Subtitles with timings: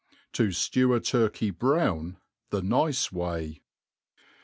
[0.33, 2.17] To Jim a Turkey brown
[2.49, 3.61] the nice way.